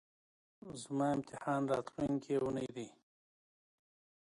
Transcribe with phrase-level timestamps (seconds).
[0.81, 2.87] زما امتحان راتلونکۍ اونۍ ده